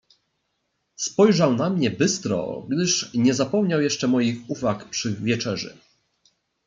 [0.95, 5.77] "Spojrzał na mnie bystro, gdyż nie zapomniał jeszcze moich uwag przy wieczerzy."